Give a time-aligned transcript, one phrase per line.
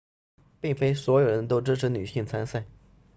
[0.59, 2.65] 并非所有人都支持女性参赛